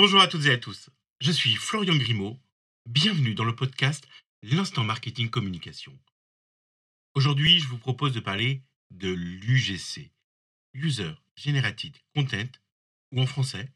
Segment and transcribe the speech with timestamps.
[0.00, 0.90] Bonjour à toutes et à tous.
[1.20, 2.38] Je suis Florian Grimaud.
[2.86, 4.06] Bienvenue dans le podcast
[4.44, 5.98] L'instant marketing communication.
[7.14, 10.12] Aujourd'hui, je vous propose de parler de l'UGC,
[10.72, 12.46] User Generated Content,
[13.10, 13.72] ou en français,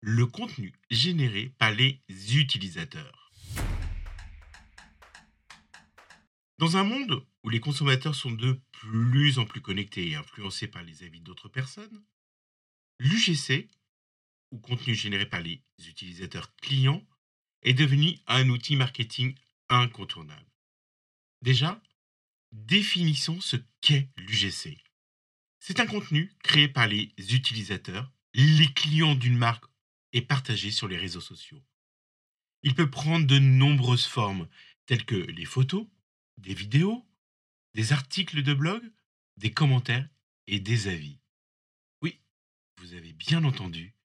[0.00, 2.00] le contenu généré par les
[2.34, 3.30] utilisateurs.
[6.56, 10.82] Dans un monde où les consommateurs sont de plus en plus connectés et influencés par
[10.84, 12.02] les avis d'autres personnes,
[12.98, 13.68] l'UGC,
[14.50, 17.04] ou contenu généré par les utilisateurs clients,
[17.62, 19.34] est devenu un outil marketing
[19.68, 20.46] incontournable.
[21.42, 21.82] Déjà,
[22.52, 24.78] définissons ce qu'est l'UGC.
[25.58, 29.64] C'est un contenu créé par les utilisateurs, les clients d'une marque
[30.12, 31.62] et partagé sur les réseaux sociaux.
[32.62, 34.48] Il peut prendre de nombreuses formes,
[34.86, 35.86] telles que les photos,
[36.38, 37.04] des vidéos,
[37.74, 38.82] des articles de blog,
[39.36, 40.08] des commentaires
[40.46, 41.18] et des avis.
[42.02, 42.20] Oui,
[42.78, 43.95] vous avez bien entendu,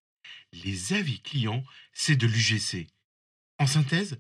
[0.52, 1.64] les avis clients,
[1.94, 2.88] c'est de l'UGC.
[3.60, 4.20] En synthèse,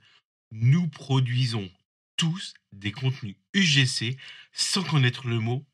[0.51, 1.69] nous produisons
[2.15, 4.17] tous des contenus UGC
[4.53, 5.65] sans connaître le mot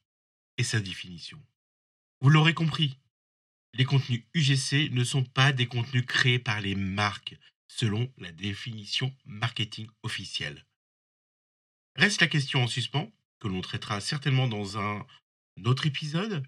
[0.58, 1.42] et sa définition.
[2.22, 2.98] Vous l'aurez compris,
[3.74, 9.16] les contenus UGC ne sont pas des contenus créés par les marques selon la définition
[9.26, 10.66] marketing officielle.
[11.96, 15.06] Reste la question en suspens, que l'on traitera certainement dans un
[15.66, 16.44] autre épisode.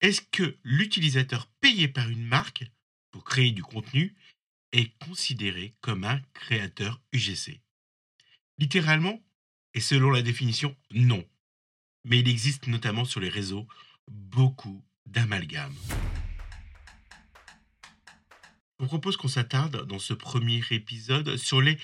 [0.00, 2.64] Est-ce que l'utilisateur payé par une marque
[3.10, 4.14] pour créer du contenu
[4.72, 7.60] est considéré comme un créateur UGC
[8.58, 9.22] Littéralement,
[9.74, 11.24] et selon la définition, non.
[12.04, 13.68] Mais il existe notamment sur les réseaux
[14.08, 15.76] beaucoup d'amalgames.
[18.78, 21.78] Je vous propose qu'on s'attarde dans ce premier épisode sur les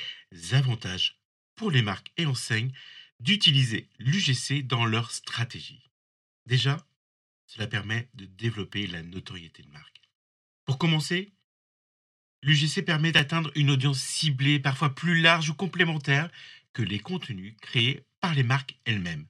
[0.53, 1.21] avantages
[1.57, 2.73] pour les marques et enseignes
[3.21, 5.91] d'utiliser l'UGC dans leur stratégie.
[6.47, 6.87] Déjà,
[7.47, 10.04] cela permet de développer la notoriété de marque.
[10.65, 11.33] Pour commencer,
[12.43, 16.31] l'UGC permet d'atteindre une audience ciblée, parfois plus large ou complémentaire
[16.73, 19.27] que les contenus créés par les marques elles-mêmes.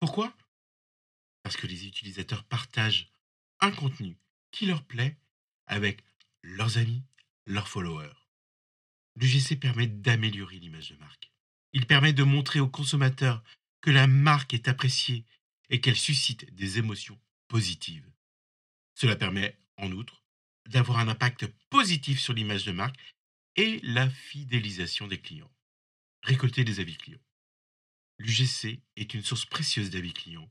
[0.00, 0.36] Pourquoi?
[1.42, 3.10] Parce que les utilisateurs partagent
[3.60, 4.16] un contenu
[4.50, 5.16] qui leur plaît
[5.66, 6.02] avec
[6.42, 7.02] leurs amis,
[7.46, 8.14] leurs followers.
[9.16, 11.32] L'UGC permet d'améliorer l'image de marque.
[11.72, 13.42] Il permet de montrer aux consommateurs
[13.80, 15.24] que la marque est appréciée
[15.70, 18.10] et qu'elle suscite des émotions positives.
[18.94, 20.25] Cela permet, en outre,
[20.68, 22.96] d'avoir un impact positif sur l'image de marque
[23.56, 25.50] et la fidélisation des clients.
[26.22, 27.22] Récolter des avis clients.
[28.18, 30.50] L'UGC est une source précieuse d'avis clients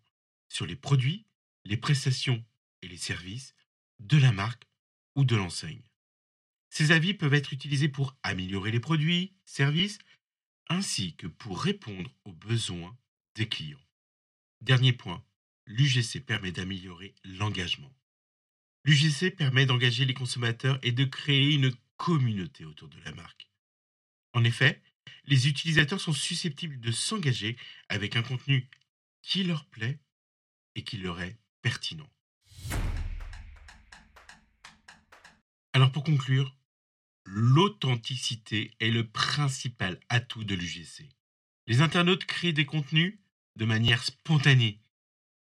[0.49, 1.25] sur les produits,
[1.65, 2.43] les prestations
[2.81, 3.55] et les services
[3.99, 4.63] de la marque
[5.15, 5.81] ou de l'enseigne.
[6.69, 9.97] Ces avis peuvent être utilisés pour améliorer les produits, services,
[10.67, 12.97] ainsi que pour répondre aux besoins
[13.35, 13.79] des clients.
[14.61, 15.23] Dernier point,
[15.67, 17.93] l'UGC permet d'améliorer l'engagement.
[18.85, 23.49] L'UGC permet d'engager les consommateurs et de créer une communauté autour de la marque.
[24.33, 24.79] En effet,
[25.25, 27.57] les utilisateurs sont susceptibles de s'engager
[27.89, 28.69] avec un contenu
[29.23, 29.99] qui leur plaît
[30.75, 32.07] et qui leur est pertinent.
[35.73, 36.55] Alors pour conclure,
[37.25, 41.09] l'authenticité est le principal atout de l'UGC.
[41.65, 43.17] Les internautes créent des contenus
[43.55, 44.79] de manière spontanée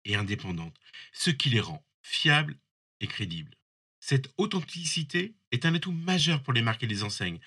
[0.06, 0.80] et indépendante,
[1.12, 2.58] ce qui les rend fiables
[3.04, 3.56] et crédibles.
[4.00, 7.38] Cette authenticité est un atout majeur pour les marques et les enseignes,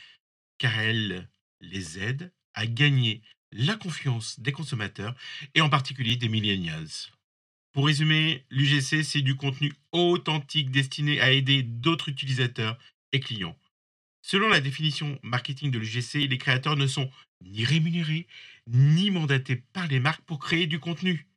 [0.57, 1.29] car elle
[1.59, 5.16] les aide à gagner la confiance des consommateurs
[5.53, 6.88] et en particulier des millennials.
[7.73, 12.78] Pour résumer, l'UGC, c'est du contenu authentique destiné à aider d'autres utilisateurs
[13.12, 13.57] et clients.
[14.22, 17.09] Selon la définition marketing de l'UGC, les créateurs ne sont
[17.41, 18.28] ni rémunérés
[18.68, 21.28] ni mandatés par les marques pour créer du contenu.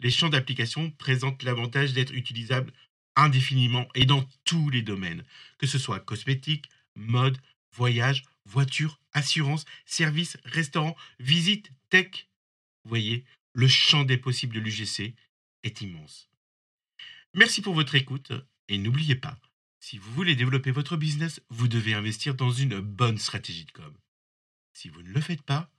[0.00, 2.72] Les champs d'application présentent l'avantage d'être utilisables
[3.16, 5.24] indéfiniment et dans tous les domaines,
[5.58, 7.38] que ce soit cosmétique, mode,
[7.72, 12.28] voyage, voiture, assurance, service, restaurant, visite, tech.
[12.84, 15.14] Vous voyez, le champ des possibles de l'UGC
[15.62, 16.28] est immense.
[17.34, 18.32] Merci pour votre écoute
[18.68, 19.38] et n'oubliez pas,
[19.80, 23.92] si vous voulez développer votre business, vous devez investir dans une bonne stratégie de com.
[24.72, 25.70] Si vous ne le faites pas,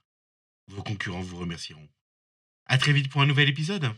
[0.68, 1.88] vos concurrents vous remercieront.
[2.66, 3.92] À très vite pour un nouvel épisode.